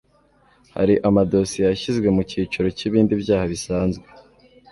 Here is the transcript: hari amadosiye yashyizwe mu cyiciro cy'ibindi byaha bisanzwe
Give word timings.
hari 0.75 0.93
amadosiye 1.07 1.63
yashyizwe 1.67 2.07
mu 2.15 2.21
cyiciro 2.29 2.67
cy'ibindi 2.77 3.13
byaha 3.21 3.45
bisanzwe 3.53 4.05